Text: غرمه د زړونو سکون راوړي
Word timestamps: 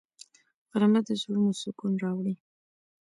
غرمه 0.69 1.01
د 1.07 1.09
زړونو 1.21 1.51
سکون 1.61 1.93
راوړي 2.03 2.35